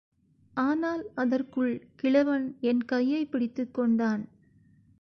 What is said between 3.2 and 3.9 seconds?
பிடித்துக்